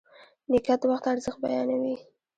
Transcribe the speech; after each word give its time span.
نیکه 0.49 0.73
د 0.81 0.83
وخت 0.91 1.05
ارزښت 1.11 1.39
بیانوي. 1.43 1.95